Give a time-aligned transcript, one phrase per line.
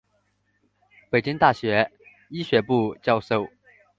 [1.11, 1.91] 北京大学
[2.31, 3.47] 医学部教授。